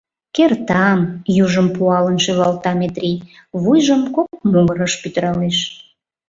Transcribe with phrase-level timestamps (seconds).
[0.35, 0.99] —Кертам...—
[1.43, 3.19] южым пуалын шӱлалта Метрий,
[3.61, 5.57] вуйжым кок могырыш пӱтыралеш.